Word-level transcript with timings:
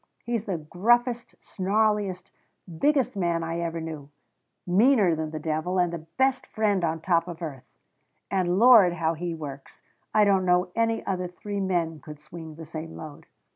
He's 0.25 0.45
the 0.45 0.57
gruffest, 0.57 1.35
snarliest, 1.41 2.31
biggest 2.79 3.15
man 3.15 3.43
I 3.43 3.59
ever 3.59 3.79
knew 3.79 4.09
meaner 4.65 5.13
than 5.15 5.29
the 5.29 5.37
devil, 5.37 5.77
and 5.77 5.93
the 5.93 6.07
best 6.17 6.47
friend 6.47 6.83
on 6.83 7.01
top 7.01 7.27
of 7.27 7.39
earth. 7.43 7.69
And 8.31 8.57
Lord, 8.57 8.93
how 8.93 9.13
he 9.13 9.35
works! 9.35 9.83
I 10.11 10.25
don't 10.25 10.43
know 10.43 10.71
any 10.75 11.05
other 11.05 11.27
three 11.27 11.59
men 11.59 11.99
could 11.99 12.19
swing 12.19 12.55
the 12.55 12.65
same 12.65 12.95
load. 12.97 13.27